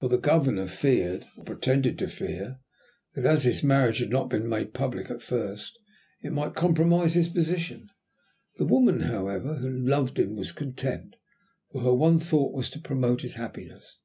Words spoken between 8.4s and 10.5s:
The woman, however, who loved him,